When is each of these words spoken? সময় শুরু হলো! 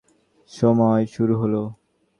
সময় 0.51 1.03
শুরু 1.13 1.33
হলো! 1.41 1.61